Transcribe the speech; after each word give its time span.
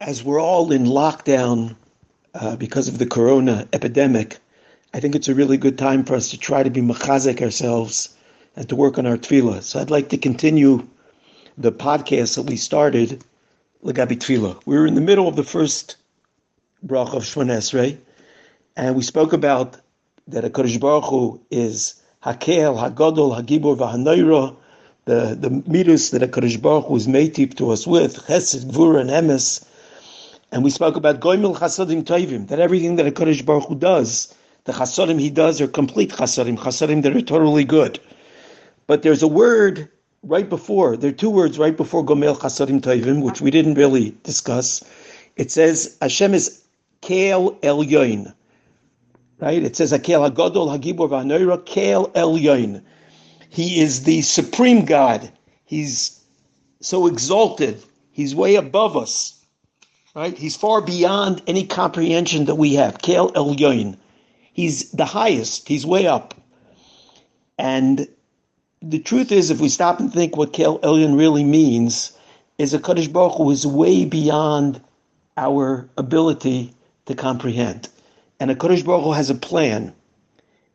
as 0.00 0.24
we're 0.24 0.40
all 0.40 0.72
in 0.72 0.86
lockdown 0.86 1.76
uh, 2.34 2.56
because 2.56 2.88
of 2.88 2.98
the 2.98 3.06
corona 3.06 3.68
epidemic, 3.74 4.38
I 4.94 5.00
think 5.00 5.14
it's 5.14 5.28
a 5.28 5.34
really 5.34 5.58
good 5.58 5.76
time 5.76 6.04
for 6.04 6.14
us 6.14 6.30
to 6.30 6.38
try 6.38 6.62
to 6.62 6.70
be 6.70 6.80
machazek 6.80 7.42
ourselves 7.42 8.16
and 8.56 8.66
to 8.70 8.76
work 8.76 8.96
on 8.96 9.06
our 9.06 9.18
tefillah. 9.18 9.62
So 9.62 9.78
I'd 9.78 9.90
like 9.90 10.08
to 10.08 10.16
continue 10.16 10.88
the 11.58 11.70
podcast 11.70 12.36
that 12.36 12.44
we 12.44 12.56
started, 12.56 13.22
Lagabi 13.84 14.16
Tefillah. 14.16 14.62
We 14.64 14.78
were 14.78 14.86
in 14.86 14.94
the 14.94 15.02
middle 15.02 15.28
of 15.28 15.36
the 15.36 15.44
first 15.44 15.96
brach 16.82 17.12
of 17.12 17.24
Shemon 17.24 17.50
Esrei, 17.50 17.98
and 18.76 18.96
we 18.96 19.02
spoke 19.02 19.34
about 19.34 19.76
that 20.28 20.46
a 20.46 20.50
Kodesh 20.50 20.80
Baruch 20.80 21.04
Hu 21.04 21.40
is 21.50 22.00
Hakel, 22.24 22.78
Hagodol, 22.78 23.38
Hagibor, 23.38 23.76
Vahanoira, 23.76 24.56
the, 25.04 25.36
the 25.38 25.50
midas 25.66 26.10
that 26.12 26.22
a 26.22 26.28
Kodesh 26.28 26.60
Baruch 26.60 26.86
Hu 26.86 26.96
is 26.96 27.06
made 27.06 27.34
to 27.34 27.70
us 27.70 27.86
with, 27.86 28.16
Chesed, 28.26 28.70
Gvura, 28.70 29.00
and 29.00 29.10
Emes, 29.10 29.66
and 30.52 30.64
we 30.64 30.70
spoke 30.70 30.96
about 30.96 31.20
Goimil 31.20 31.56
Chasadim 31.56 32.02
Tovim, 32.02 32.48
that 32.48 32.58
everything 32.58 32.96
that 32.96 33.06
a 33.06 33.10
Kodesh 33.10 33.44
Baruch 33.44 33.68
Hu 33.68 33.74
does, 33.74 34.34
the 34.64 34.72
Chasadim 34.72 35.20
he 35.20 35.30
does 35.30 35.60
are 35.60 35.68
complete 35.68 36.10
Chasadim, 36.10 36.58
Chasadim 36.58 37.02
that 37.02 37.16
are 37.16 37.22
totally 37.22 37.64
good. 37.64 38.00
But 38.86 39.02
there's 39.02 39.22
a 39.22 39.28
word 39.28 39.88
right 40.22 40.48
before, 40.48 40.96
there 40.96 41.10
are 41.10 41.14
two 41.14 41.30
words 41.30 41.58
right 41.58 41.76
before 41.76 42.04
Gomel 42.04 42.36
Chasadim 42.36 42.80
Tovim, 42.80 43.22
which 43.22 43.40
we 43.40 43.50
didn't 43.50 43.74
really 43.74 44.16
discuss. 44.24 44.82
It 45.36 45.50
says 45.50 45.96
Hashem 46.00 46.34
is 46.34 46.62
Kael 47.02 47.56
El 47.62 47.84
Yoin. 47.84 48.34
Right? 49.38 49.62
It 49.62 49.76
says 49.76 49.92
Akel 49.92 50.28
Hagodol 50.28 50.68
Hagibor 50.68 51.08
Vanoira 51.08 51.64
Kael 51.64 52.10
El 52.14 52.34
Yoin. 52.36 52.82
He 53.48 53.80
is 53.80 54.02
the 54.02 54.22
supreme 54.22 54.84
God. 54.84 55.30
He's 55.64 56.20
so 56.80 57.06
exalted. 57.06 57.82
He's 58.12 58.34
way 58.34 58.56
above 58.56 58.96
us. 58.96 59.39
Right? 60.14 60.36
He's 60.36 60.56
far 60.56 60.80
beyond 60.80 61.40
any 61.46 61.64
comprehension 61.64 62.46
that 62.46 62.56
we 62.56 62.74
have. 62.74 62.98
Kael 62.98 63.32
Elyon. 63.34 63.96
He's 64.52 64.90
the 64.90 65.04
highest. 65.04 65.68
He's 65.68 65.86
way 65.86 66.08
up. 66.08 66.34
And 67.58 68.08
the 68.82 68.98
truth 68.98 69.30
is, 69.30 69.50
if 69.50 69.60
we 69.60 69.68
stop 69.68 70.00
and 70.00 70.12
think 70.12 70.36
what 70.36 70.52
Kael 70.52 70.80
Elyon 70.80 71.16
really 71.16 71.44
means, 71.44 72.12
is 72.58 72.74
a 72.74 72.80
Kaddish 72.80 73.06
Baruch 73.08 73.36
Hu 73.36 73.50
is 73.50 73.66
way 73.66 74.04
beyond 74.04 74.80
our 75.36 75.88
ability 75.96 76.74
to 77.06 77.14
comprehend. 77.14 77.88
And 78.40 78.50
a 78.50 78.56
Kaddish 78.56 78.82
Baruch 78.82 79.04
Hu 79.04 79.12
has 79.12 79.30
a 79.30 79.34
plan. 79.34 79.92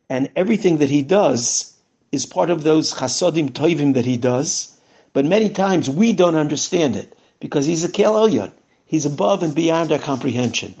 And 0.08 0.30
everything 0.34 0.78
that 0.78 0.88
he 0.88 1.02
does 1.02 1.74
is 2.10 2.24
part 2.24 2.48
of 2.48 2.62
those 2.62 2.94
chasodim 2.94 3.50
toivim 3.50 3.92
that 3.94 4.06
he 4.06 4.16
does. 4.16 4.74
But 5.12 5.26
many 5.26 5.50
times 5.50 5.90
we 5.90 6.14
don't 6.14 6.36
understand 6.36 6.96
it 6.96 7.18
because 7.38 7.66
he's 7.66 7.84
a 7.84 7.88
Kael 7.88 8.14
Elyon. 8.14 8.52
He's 8.86 9.04
above 9.04 9.42
and 9.42 9.54
beyond 9.54 9.92
our 9.92 9.98
comprehension. 9.98 10.74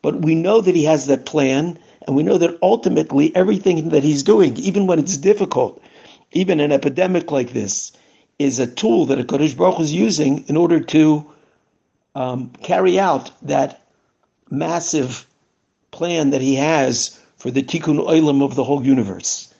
But 0.00 0.22
we 0.22 0.34
know 0.34 0.60
that 0.60 0.76
he 0.76 0.84
has 0.84 1.06
that 1.06 1.26
plan, 1.26 1.78
and 2.06 2.16
we 2.16 2.22
know 2.22 2.38
that 2.38 2.58
ultimately 2.62 3.34
everything 3.34 3.88
that 3.90 4.04
he's 4.04 4.22
doing, 4.22 4.56
even 4.56 4.86
when 4.86 4.98
it's 4.98 5.16
difficult, 5.16 5.82
even 6.32 6.60
an 6.60 6.72
epidemic 6.72 7.30
like 7.30 7.52
this, 7.52 7.92
is 8.38 8.58
a 8.58 8.66
tool 8.66 9.06
that 9.06 9.20
a 9.20 9.24
Kodesh 9.24 9.56
Baruch 9.56 9.80
is 9.80 9.92
using 9.92 10.44
in 10.48 10.56
order 10.56 10.78
to 10.80 11.26
um, 12.14 12.50
carry 12.62 12.98
out 12.98 13.30
that 13.42 13.82
massive 14.50 15.26
plan 15.90 16.30
that 16.30 16.40
he 16.40 16.54
has 16.54 17.18
for 17.36 17.50
the 17.50 17.62
tikkun 17.62 17.98
olam 17.98 18.42
of 18.42 18.54
the 18.54 18.64
whole 18.64 18.84
universe. 18.84 19.52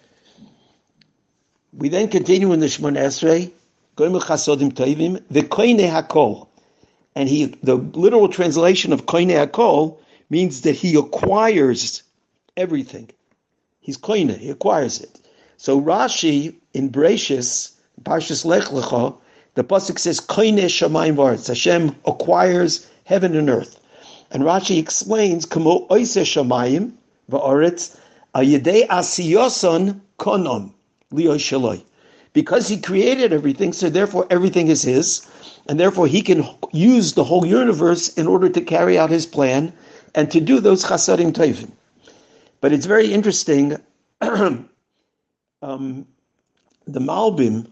We 1.72 1.88
then 1.88 2.08
continue 2.08 2.52
in 2.52 2.60
the 2.60 2.66
Shemon 2.66 2.96
Esrei, 2.96 3.52
Goimel 3.96 4.22
Chasodim 4.22 4.72
Toivim, 4.72 5.22
the 5.30 5.42
Koine 5.42 5.88
Hakol. 5.88 6.48
And 7.18 7.28
he, 7.28 7.46
the 7.64 7.74
literal 7.74 8.28
translation 8.28 8.92
of 8.92 9.06
koine 9.06 9.44
akol 9.44 9.98
means 10.30 10.60
that 10.60 10.76
he 10.76 10.94
acquires 10.96 12.04
everything. 12.56 13.10
He's 13.80 13.98
koine, 13.98 14.38
he 14.38 14.50
acquires 14.50 15.00
it. 15.00 15.18
So 15.56 15.80
Rashi 15.80 16.54
in 16.74 16.90
Bereshis, 16.90 17.72
Parshas 18.04 18.44
Lech 18.44 18.66
Lecha, 18.66 19.16
the 19.54 19.64
pasuk 19.64 19.98
says 19.98 20.20
koine 20.20 20.60
shamayim 20.66 21.16
v'aretz. 21.16 21.48
Hashem 21.48 21.96
acquires 22.06 22.88
heaven 23.02 23.34
and 23.34 23.50
earth. 23.50 23.80
And 24.30 24.44
Rashi 24.44 24.78
explains 24.78 25.44
kamo 25.44 25.88
oise 25.90 26.14
shamayim 26.14 26.92
v'aretz 27.28 27.98
ayedei 28.36 28.86
asiyoson 28.86 30.00
konom 30.20 30.72
liyoy 31.12 31.40
shaloi. 31.40 31.82
Because 32.32 32.68
he 32.68 32.80
created 32.80 33.32
everything, 33.32 33.72
so 33.72 33.90
therefore 33.90 34.28
everything 34.30 34.68
is 34.68 34.82
his 34.82 35.26
and 35.68 35.78
therefore 35.78 36.06
he 36.06 36.22
can 36.22 36.48
use 36.72 37.12
the 37.12 37.24
whole 37.24 37.44
universe 37.44 38.14
in 38.14 38.26
order 38.26 38.48
to 38.48 38.60
carry 38.60 38.98
out 38.98 39.10
his 39.10 39.26
plan 39.26 39.72
and 40.14 40.30
to 40.30 40.40
do 40.40 40.60
those 40.60 40.84
chasadim 40.84 41.32
tovim. 41.32 41.70
But 42.60 42.72
it's 42.72 42.86
very 42.86 43.12
interesting. 43.12 43.76
um, 44.20 44.68
the 45.62 47.00
Malbim 47.00 47.70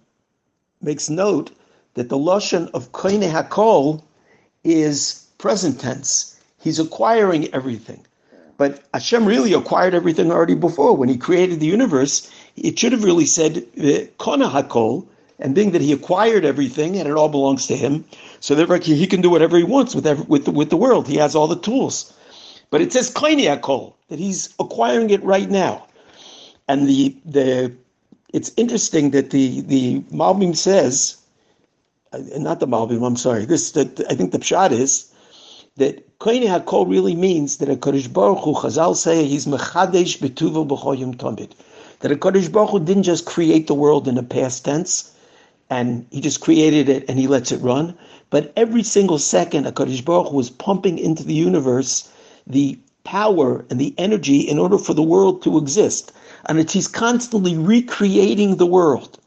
makes 0.83 1.09
note 1.09 1.51
that 1.95 2.11
the 2.11 2.19
lashon 2.19 2.71
of 2.75 2.93
koine 2.93 3.31
hakol 3.31 4.03
is 4.63 5.27
present 5.39 5.81
tense. 5.81 6.39
He's 6.61 6.79
acquiring 6.79 7.53
everything. 7.55 8.05
But 8.59 8.83
Hashem 8.95 9.27
really 9.27 9.53
acquired 9.53 9.95
everything 9.95 10.31
already 10.31 10.55
before. 10.55 10.97
When 10.97 11.09
he 11.09 11.19
created 11.19 11.61
the 11.61 11.67
universe, 11.67 12.31
it 12.57 12.79
should 12.79 12.93
have 12.93 13.05
really 13.05 13.27
said 13.27 13.65
kona 14.19 14.49
hakol, 14.49 15.07
and 15.39 15.55
being 15.55 15.73
that 15.73 15.83
he 15.83 15.93
acquired 15.93 16.45
everything 16.45 16.97
and 16.97 17.09
it 17.09 17.15
all 17.15 17.29
belongs 17.29 17.67
to 17.67 17.77
him, 17.77 18.05
so 18.41 18.55
therefore 18.55 18.79
he 18.79 19.07
can 19.07 19.21
do 19.21 19.31
whatever 19.31 19.57
he 19.57 19.65
wants 19.65 19.95
with 19.95 20.07
every, 20.07 20.25
with 20.25 20.45
the, 20.45 20.51
with 20.51 20.71
the 20.71 20.77
world. 20.77 21.07
He 21.07 21.17
has 21.17 21.35
all 21.35 21.47
the 21.47 21.59
tools. 21.59 22.13
But 22.71 22.81
it 22.81 22.93
says 22.93 23.11
koiniakol 23.11 23.95
that 24.09 24.19
he's 24.19 24.53
acquiring 24.59 25.11
it 25.11 25.23
right 25.23 25.49
now, 25.49 25.87
and 26.69 26.89
the 26.89 27.17
the 27.25 27.73
it's 28.33 28.53
interesting 28.57 29.11
that 29.13 29.31
the 29.31 29.61
the 29.61 30.01
Malbim 30.13 30.57
says, 30.57 31.17
uh, 32.13 32.19
not 32.39 32.61
the 32.61 32.67
Malbim. 32.67 33.07
I'm 33.07 33.17
sorry. 33.17 33.45
This 33.45 33.71
that 33.73 34.01
I 34.11 34.15
think 34.15 34.33
the 34.33 34.39
pshat 34.39 34.73
is 34.73 35.13
that 35.77 36.19
koini 36.19 36.49
hakol 36.49 36.91
really 36.91 37.15
means 37.15 37.59
that 37.59 37.69
a 37.69 37.77
Kodesh 37.77 38.13
Baruch 38.13 38.43
Hu 38.43 38.55
Chazal 38.55 38.97
say 38.97 39.25
he's 39.25 39.47
mechadesh 39.47 40.19
betuvo 40.19 40.67
b'choyim 40.67 41.15
tomid. 41.17 41.53
That 42.01 42.11
a 42.11 42.17
Kodesh 42.17 42.51
Baruch 42.51 42.71
Hu 42.71 42.81
didn't 42.81 43.05
just 43.05 43.27
create 43.27 43.69
the 43.69 43.75
world 43.75 44.09
in 44.09 44.17
the 44.17 44.25
past 44.25 44.65
tense 44.65 45.13
and 45.71 46.07
he 46.11 46.21
just 46.21 46.41
created 46.41 46.89
it 46.89 47.05
and 47.09 47.19
he 47.19 47.27
lets 47.27 47.53
it 47.53 47.61
run. 47.61 47.97
But 48.31 48.53
every 48.57 48.83
single 48.83 49.19
second, 49.19 49.67
HaKadosh 49.67 50.05
Baruch 50.05 50.33
was 50.33 50.51
pumping 50.51 50.99
into 50.99 51.25
the 51.25 51.35
universe 51.35 52.11
the 52.47 52.79
power 53.05 53.65
and 53.71 53.81
the 53.81 53.95
energy 53.99 54.41
in 54.41 54.59
order 54.59 54.79
for 54.79 54.95
the 54.95 55.03
world 55.03 55.43
to 55.43 55.59
exist. 55.59 56.13
And 56.49 56.59
it's, 56.59 56.73
he's 56.73 56.89
constantly 56.89 57.57
recreating 57.57 58.57
the 58.57 58.67
world 58.67 59.19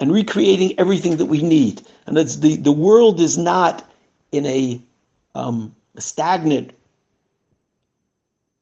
and 0.00 0.12
recreating 0.12 0.78
everything 0.78 1.16
that 1.16 1.26
we 1.26 1.42
need. 1.42 1.82
And 2.06 2.18
it's 2.18 2.36
the, 2.36 2.56
the 2.56 2.72
world 2.72 3.20
is 3.20 3.38
not 3.38 3.88
in 4.32 4.46
a, 4.46 4.80
um, 5.34 5.74
stagnant 5.98 6.72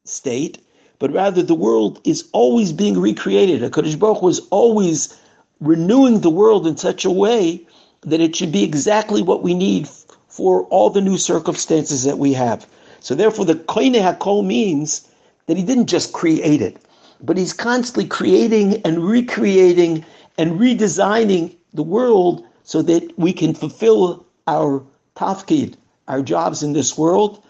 state, 0.04 0.58
but 0.98 1.12
rather 1.12 1.42
the 1.42 1.54
world 1.54 2.00
is 2.04 2.28
always 2.32 2.72
being 2.72 2.98
recreated. 2.98 3.62
HaKadosh 3.62 3.98
Baruch 3.98 4.22
is 4.24 4.40
always 4.50 5.16
renewing 5.60 6.20
the 6.20 6.30
world 6.30 6.66
in 6.66 6.76
such 6.76 7.04
a 7.04 7.10
way 7.10 7.66
that 8.02 8.20
it 8.20 8.34
should 8.34 8.52
be 8.52 8.64
exactly 8.64 9.22
what 9.22 9.42
we 9.42 9.54
need 9.54 9.88
for 10.28 10.64
all 10.64 10.90
the 10.90 11.00
new 11.00 11.18
circumstances 11.18 12.04
that 12.04 12.18
we 12.18 12.32
have. 12.32 12.66
So 13.00 13.14
therefore, 13.14 13.44
the 13.44 13.54
koine 13.54 14.00
hakol 14.00 14.44
means 14.44 15.08
that 15.46 15.56
he 15.56 15.62
didn't 15.62 15.86
just 15.86 16.12
create 16.12 16.62
it, 16.62 16.76
but 17.20 17.36
he's 17.36 17.52
constantly 17.52 18.06
creating 18.06 18.80
and 18.82 19.04
recreating 19.04 20.04
and 20.38 20.58
redesigning 20.58 21.54
the 21.74 21.82
world 21.82 22.44
so 22.64 22.82
that 22.82 23.18
we 23.18 23.32
can 23.32 23.54
fulfill 23.54 24.24
our 24.46 24.82
tafkid, 25.16 25.74
our 26.08 26.22
jobs 26.22 26.62
in 26.62 26.72
this 26.72 26.96
world, 26.96 27.42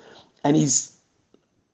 and 0.42 0.56
he's 0.56 0.92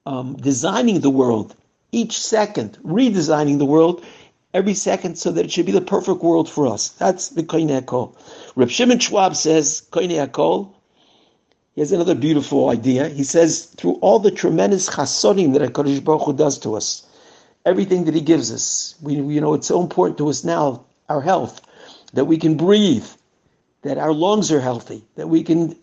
um, 0.05 0.35
designing 0.37 0.99
the 0.99 1.09
world 1.09 1.55
each 1.91 2.19
second, 2.19 2.77
redesigning 2.83 3.57
the 3.57 3.65
world 3.65 4.05
every 4.53 4.73
second 4.73 5.17
so 5.17 5.31
that 5.31 5.45
it 5.45 5.51
should 5.51 5.65
be 5.65 5.71
the 5.71 5.81
perfect 5.81 6.21
world 6.21 6.49
for 6.49 6.67
us. 6.67 6.89
That's 6.89 7.29
the 7.29 7.43
Koine 7.43 7.81
Hakol. 7.81 8.15
Reb 8.55 8.69
Shimon 8.69 8.99
Schwab 8.99 9.35
says, 9.35 9.87
Koine 9.91 10.25
Hakol, 10.25 10.73
he 11.75 11.81
has 11.81 11.91
another 11.91 12.15
beautiful 12.15 12.69
idea. 12.69 13.07
He 13.07 13.23
says, 13.23 13.65
through 13.65 13.95
all 13.95 14.19
the 14.19 14.31
tremendous 14.31 14.89
chasodim 14.89 15.53
that 15.53 15.73
HaKadosh 15.73 16.03
Baruch 16.03 16.23
Hu 16.23 16.33
does 16.33 16.57
to 16.59 16.75
us, 16.75 17.05
everything 17.65 18.05
that 18.05 18.15
he 18.15 18.21
gives 18.21 18.51
us, 18.51 18.95
we, 19.01 19.15
you 19.15 19.41
know, 19.41 19.53
it's 19.53 19.67
so 19.67 19.81
important 19.81 20.17
to 20.17 20.29
us 20.29 20.43
now, 20.43 20.85
our 21.09 21.21
health, 21.21 21.61
that 22.13 22.25
we 22.25 22.37
can 22.37 22.57
breathe, 22.57 23.05
that 23.83 23.97
our 23.97 24.13
lungs 24.13 24.51
are 24.51 24.61
healthy, 24.61 25.03
that 25.15 25.29
we 25.29 25.43
can 25.43 25.75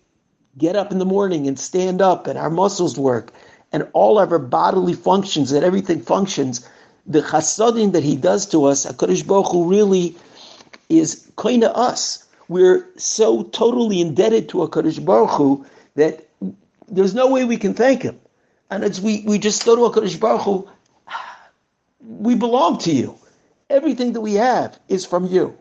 get 0.58 0.74
up 0.74 0.90
in 0.90 0.98
the 0.98 1.04
morning 1.04 1.46
and 1.46 1.58
stand 1.58 2.00
up 2.00 2.26
and 2.26 2.38
our 2.38 2.50
muscles 2.50 2.98
work, 2.98 3.32
and 3.72 3.88
all 3.92 4.18
of 4.18 4.32
our 4.32 4.38
bodily 4.38 4.94
functions, 4.94 5.50
that 5.50 5.64
everything 5.64 6.00
functions 6.00 6.68
the 7.06 7.20
chasadim 7.20 7.92
that 7.92 8.02
he 8.02 8.16
does 8.16 8.46
to 8.46 8.64
us, 8.64 8.86
HaKadosh 8.86 9.26
Baruch 9.26 9.52
Hu 9.52 9.68
really 9.68 10.16
is 10.88 11.30
of 11.64 11.76
us. 11.76 12.24
We're 12.48 12.88
so 12.96 13.44
totally 13.44 14.00
indebted 14.00 14.48
to 14.50 14.58
HaKadosh 14.58 15.04
Baruch 15.04 15.30
Hu 15.30 15.66
that 15.96 16.28
there's 16.88 17.14
no 17.14 17.28
way 17.28 17.44
we 17.44 17.56
can 17.56 17.74
thank 17.74 18.02
him. 18.02 18.20
And 18.70 18.84
it's 18.84 19.00
we, 19.00 19.22
we 19.26 19.38
just 19.38 19.64
go 19.64 19.76
to 19.76 20.00
HaKadosh 20.00 20.18
Baruch 20.18 20.42
Hu, 20.42 20.68
we 22.00 22.34
belong 22.34 22.78
to 22.78 22.92
you. 22.92 23.18
Everything 23.70 24.12
that 24.12 24.20
we 24.20 24.34
have 24.34 24.78
is 24.88 25.06
from 25.06 25.26
you. 25.26 25.56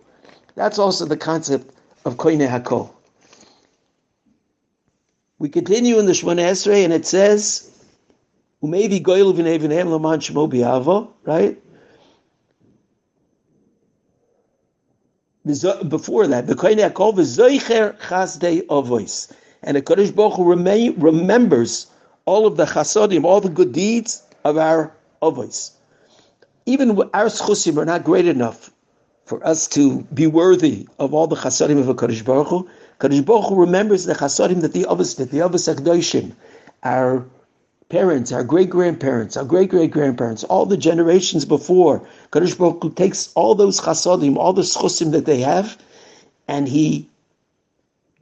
That's 0.56 0.78
also 0.78 1.06
the 1.06 1.18
concept 1.18 1.74
of 2.06 2.18
Koine 2.18 2.48
Hakol. 2.48 2.92
We 5.40 5.50
continue 5.50 6.00
in 6.00 6.06
the 6.06 6.12
Shemona 6.12 6.52
Esrei, 6.52 6.84
and 6.84 6.94
it 6.94 7.06
says, 7.06 7.73
"Umevi 8.64 9.04
goyel 9.04 9.34
v'nevinehem 9.34 9.90
laman 9.92 10.20
shmo 10.20 10.50
biavo." 10.50 11.10
Right 11.26 11.62
before 15.46 16.28
that, 16.28 16.48
the 16.48 16.56
Hakol 16.56 17.14
v'zoicher 17.14 18.00
chasdei 18.00 18.66
avois, 18.68 19.30
and 19.62 19.76
the 19.76 19.82
Kodesh 19.82 20.16
Baruch 20.16 20.36
Hu 20.36 20.94
remembers 20.98 21.88
all 22.26 22.48
of 22.48 22.56
the 22.56 22.66
chasodim, 22.66 23.26
all 23.26 23.42
the 23.42 23.50
good 23.50 23.74
deeds 23.74 24.24
of 24.46 24.58
our 24.58 24.94
avois. 25.22 25.72
Even 26.66 26.98
our 27.14 27.26
schusim 27.26 27.78
are 27.78 27.84
not 27.84 28.06
great 28.06 28.26
enough 28.28 28.72
for 29.26 29.46
us 29.46 29.68
to 29.68 30.04
be 30.14 30.28
worthy 30.28 30.88
of 31.00 31.14
all 31.14 31.28
the 31.28 31.36
chasadim 31.36 31.78
of 31.80 31.90
a 31.90 31.96
Kaddish 31.96 32.24
Baruch 32.24 32.48
Hu. 32.48 32.70
Kaddish 33.00 33.22
Baruch 33.22 33.50
Hu 33.50 33.56
remembers 33.56 34.06
the 34.06 34.14
chasadim 34.14 34.62
that 34.62 34.72
the 34.72 34.84
Avos 34.84 35.18
did, 35.18 35.32
the 35.32 35.40
Avos 35.40 35.74
Akdoshim, 35.74 36.32
our 36.84 37.26
parents, 37.90 38.32
our 38.32 38.44
great 38.44 38.70
grandparents, 38.70 39.38
our 39.38 39.46
great 39.46 39.70
great 39.70 39.92
grandparents, 39.92 40.44
all 40.44 40.66
the 40.66 40.78
generations 40.78 41.46
before. 41.46 42.02
Kaddish 42.32 42.56
Baruch 42.56 42.84
Hu 42.84 42.90
takes 42.92 43.32
all 43.36 43.56
those 43.56 43.80
chasadim, 43.80 44.38
all 44.38 44.54
the 44.54 44.62
schusim 44.62 45.12
that 45.12 45.26
they 45.26 45.42
have, 45.42 45.78
and 46.48 46.68
he 46.68 47.08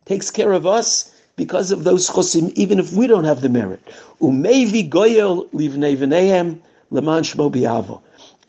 takes 0.05 0.29
care 0.31 0.51
of 0.51 0.65
us 0.65 1.13
because 1.35 1.71
of 1.71 1.83
those 1.83 2.09
chosim, 2.09 2.51
even 2.53 2.79
if 2.79 2.93
we 2.93 3.07
don't 3.07 3.23
have 3.23 3.41
the 3.41 3.49
merit. 3.49 3.81
Umevi 4.21 4.89
goyel 4.89 5.47
leman 5.53 7.23
shmo 7.23 7.51
bi'avo 7.51 8.01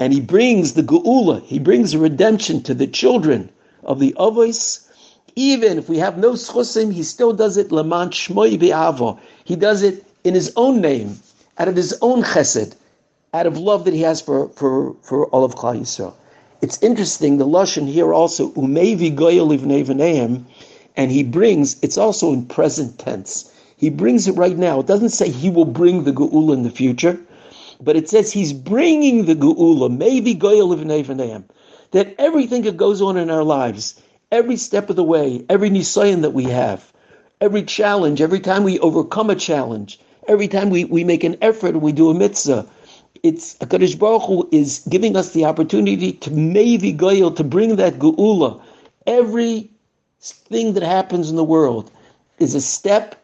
and 0.03 0.13
he 0.13 0.21
brings 0.21 0.75
the 0.75 0.83
geula, 0.83 1.41
he 1.45 1.61
brings 1.61 1.97
redemption 1.97 2.61
to 2.63 2.75
the 2.75 2.89
children 2.89 3.49
of 3.85 4.01
the 4.01 4.13
avos. 4.19 4.89
Even 5.37 5.79
if 5.79 5.89
we 5.89 5.97
have 5.97 6.19
no 6.19 6.33
schusim, 6.33 6.93
he 6.93 7.05
still 7.05 7.33
does 7.33 7.57
it 7.57 7.71
leman 7.71 8.11
be'avo. 8.11 9.19
He 9.45 9.55
does 9.55 9.83
it 9.85 10.05
in 10.25 10.35
his 10.35 10.53
own 10.57 10.81
name, 10.81 11.19
out 11.59 11.69
of 11.69 11.77
his 11.77 11.97
own 12.03 12.23
chesed, 12.23 12.75
out 13.35 13.47
of 13.47 13.59
love 13.59 13.85
that 13.85 13.95
he 13.95 14.03
has 14.03 14.21
for, 14.21 14.49
for, 14.51 14.95
for 15.03 15.27
all 15.27 15.45
of 15.45 15.55
Klal 15.55 15.81
Yisrael. 15.81 16.15
It's 16.61 16.83
interesting, 16.83 17.39
the 17.39 17.47
Lashon 17.47 17.89
here 17.89 18.13
also, 18.15 18.51
umevi 18.51 19.15
goyel 19.15 20.45
and 20.97 21.11
he 21.11 21.23
brings, 21.23 21.83
it's 21.83 21.99
also 21.99 22.33
in 22.33 22.47
present 22.47 22.99
tense. 22.99 23.51
He 23.77 23.91
brings 23.91 24.29
it 24.29 24.33
right 24.33 24.57
now. 24.57 24.81
It 24.81 24.87
doesn't 24.87 25.11
say 25.11 25.29
he 25.31 25.51
will 25.51 25.65
bring 25.65 26.05
the 26.05 26.13
geula 26.13 26.55
in 26.55 26.63
the 26.63 26.71
future 26.71 27.19
but 27.83 27.97
it 27.97 28.09
says 28.09 28.33
he's 28.33 28.53
bringing 28.53 29.27
the 29.27 29.35
geula, 29.35 29.91
maybe 29.91 30.35
goyal 30.35 30.73
of 30.73 31.49
that 31.91 32.15
everything 32.19 32.63
that 32.63 32.77
goes 32.77 33.03
on 33.03 33.17
in 33.17 33.29
our 33.29 33.43
lives, 33.43 34.01
every 34.31 34.57
step 34.57 34.89
of 34.89 34.97
the 34.97 35.05
way, 35.05 35.45
every 35.49 35.69
nisayan 35.69 36.23
that 36.23 36.33
we 36.33 36.45
have, 36.45 36.93
every 37.41 37.63
challenge, 37.65 38.21
every 38.21 38.41
time 38.41 38.63
we 38.63 38.79
overcome 38.79 39.31
a 39.31 39.35
challenge, 39.35 39.99
every 40.29 40.49
time 40.49 40.71
we, 40.71 40.85
we 40.85 41.05
make 41.05 41.25
an 41.25 41.37
effort 41.41 41.77
we 41.77 41.93
do 41.93 42.11
a 42.11 42.15
mitzvah, 42.15 42.67
it's 43.23 43.55
Hakadosh 43.59 43.99
Baruch 43.99 44.23
Hu 44.23 44.49
is 44.51 44.85
giving 44.89 45.17
us 45.17 45.33
the 45.33 45.45
opportunity 45.45 46.13
to 46.13 46.31
maybe 46.31 46.93
goyal 46.93 47.35
to 47.37 47.45
bring 47.45 47.77
that 47.77 47.95
geula. 47.95 48.61
Every 49.07 49.71
thing 50.21 50.75
that 50.75 50.83
happens 50.83 51.31
in 51.31 51.37
the 51.37 51.45
world 51.45 51.91
is 52.39 52.55
a 52.55 52.61
step 52.61 53.23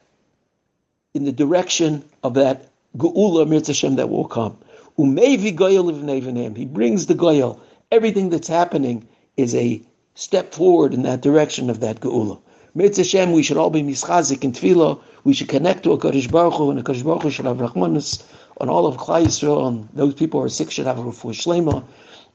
in 1.15 1.25
the 1.25 1.33
direction 1.33 2.05
of 2.23 2.35
that 2.35 2.69
Geula 2.97 3.47
Mitzvah 3.47 3.91
that 3.97 4.11
will 4.11 4.27
come. 4.27 4.57
Umevi 4.99 5.55
goyel 5.55 6.57
He 6.57 6.65
brings 6.65 7.07
the 7.07 7.15
goyel. 7.15 7.61
Everything 7.91 8.31
that's 8.31 8.49
happening 8.49 9.07
is 9.37 9.55
a 9.55 9.81
step 10.15 10.53
forward 10.53 10.93
in 10.93 11.03
that 11.03 11.21
direction 11.21 11.71
of 11.71 11.81
that 11.81 12.01
Geula. 12.01 12.41
Mitzvah 12.75 13.31
we 13.33 13.43
should 13.43 13.57
all 13.57 13.71
be 13.71 13.83
mischazik 13.83 14.45
in 14.45 14.53
tefillah. 14.53 15.01
We 15.25 15.33
should 15.33 15.49
connect 15.49 15.83
to 15.85 15.93
a 15.93 15.99
Kaddish 15.99 16.29
Baruch 16.29 16.55
Hu, 16.55 16.71
and 16.71 16.79
a 16.79 16.83
Kaddish 16.83 17.03
Baruch 17.03 17.23
Hu 17.23 17.31
should 17.31 17.47
have 17.47 17.59
rachmanus 17.59 18.23
on 18.61 18.69
all 18.69 18.87
of 18.87 18.97
Klal 18.97 19.25
Yisrael, 19.25 19.67
and 19.67 19.89
those 19.95 20.15
people 20.15 20.41
who 20.41 20.47
are 20.47 20.51
sick 20.51 20.71
should 20.71 20.87
have 20.87 20.99
a 20.99 21.03
refuah 21.03 21.33
shlema, 21.33 21.85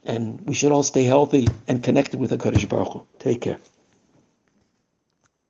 and 0.04 0.40
we 0.42 0.54
should 0.54 0.72
all 0.72 0.82
stay 0.82 1.04
healthy 1.04 1.46
and 1.68 1.82
connected 1.82 2.18
with 2.20 2.32
a 2.32 2.38
Kaddish 2.38 2.66
Baruch 2.66 2.92
Hu. 2.92 3.06
Take 3.18 3.42
care. 3.42 3.58